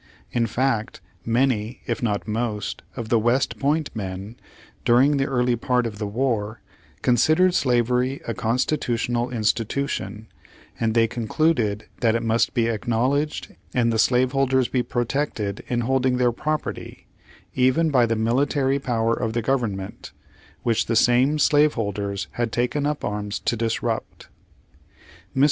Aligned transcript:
In 0.31 0.47
fact 0.47 0.99
many, 1.25 1.81
if 1.85 2.01
not 2.01 2.27
most 2.27 2.81
of 2.95 3.09
the 3.09 3.19
West 3.19 3.59
Point 3.59 3.95
men, 3.95 4.35
during 4.83 5.17
the 5.17 5.27
early 5.27 5.55
part 5.55 5.85
of 5.85 5.99
the 5.99 6.07
war, 6.07 6.59
considered 7.03 7.53
slavery 7.53 8.19
a 8.27 8.33
constitutional 8.33 9.29
institution, 9.29 10.25
and 10.79 10.95
they 10.95 11.07
con 11.07 11.27
cluded 11.27 11.83
that 11.99 12.15
it 12.15 12.23
must 12.23 12.55
be 12.55 12.65
acknowledged 12.65 13.53
and 13.75 13.93
the 13.93 13.99
slave 13.99 14.31
holders 14.31 14.67
be 14.67 14.81
protected 14.81 15.63
in 15.67 15.81
holding 15.81 16.17
their 16.17 16.31
property, 16.31 17.05
even 17.53 17.91
by 17.91 18.07
the 18.07 18.15
military 18.15 18.79
power 18.79 19.13
of 19.13 19.33
the 19.33 19.43
government, 19.43 20.13
which 20.63 20.87
the 20.87 20.95
same 20.95 21.37
slaveholders 21.37 22.25
had 22.31 22.51
taken 22.51 22.87
up 22.87 23.05
arms 23.05 23.37
to 23.37 23.55
disrupt. 23.55 24.29
Mr. 25.35 25.39